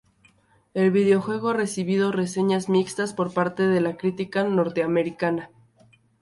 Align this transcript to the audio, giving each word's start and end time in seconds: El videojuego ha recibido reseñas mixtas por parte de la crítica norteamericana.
El 0.73 0.89
videojuego 0.89 1.49
ha 1.49 1.53
recibido 1.53 2.11
reseñas 2.11 2.69
mixtas 2.69 3.13
por 3.13 3.31
parte 3.35 3.67
de 3.67 3.81
la 3.81 3.97
crítica 3.97 4.43
norteamericana. 4.45 5.51